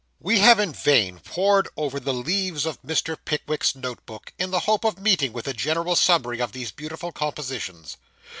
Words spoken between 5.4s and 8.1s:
a general summary of these beautiful compositions.